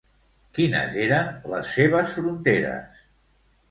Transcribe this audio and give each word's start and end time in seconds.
Quines 0.59 0.97
eren 1.03 1.31
les 1.53 1.71
seves 1.77 2.19
fronteres? 2.19 3.09